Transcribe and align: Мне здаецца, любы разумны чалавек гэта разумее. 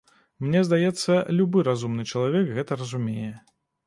Мне 0.43 0.61
здаецца, 0.69 1.17
любы 1.39 1.63
разумны 1.67 2.05
чалавек 2.13 2.49
гэта 2.57 2.79
разумее. 2.81 3.31